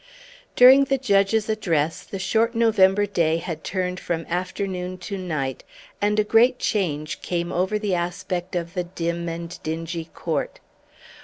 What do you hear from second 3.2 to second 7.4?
had turned from afternoon to night, and a great change had